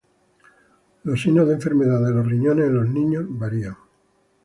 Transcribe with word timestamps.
Los 1.03 1.21
signos 1.21 1.47
de 1.47 1.53
enfermedad 1.53 2.03
de 2.03 2.09
los 2.09 2.25
riñones 2.25 2.65
en 2.65 2.73
los 2.73 2.89
niños 2.89 3.25
varían. 3.27 3.77